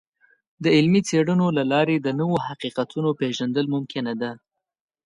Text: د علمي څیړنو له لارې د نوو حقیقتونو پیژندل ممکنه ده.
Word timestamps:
د 0.63 0.65
علمي 0.75 1.01
څیړنو 1.09 1.47
له 1.57 1.63
لارې 1.73 1.95
د 1.99 2.07
نوو 2.19 2.35
حقیقتونو 2.47 3.09
پیژندل 3.19 3.65
ممکنه 3.75 4.13
ده. 4.21 4.31